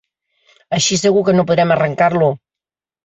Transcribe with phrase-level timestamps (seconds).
[0.77, 2.31] Així segur que no podrem arrencar-lo.